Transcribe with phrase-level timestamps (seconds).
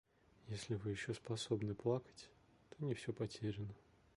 [0.49, 2.31] Если Вы еще способны плакать,
[2.71, 3.75] то не все потеряно.